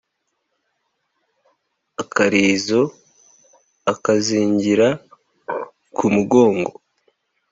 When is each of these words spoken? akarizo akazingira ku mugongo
akarizo 2.01 2.81
akazingira 3.91 4.87
ku 5.95 6.05
mugongo 6.13 6.71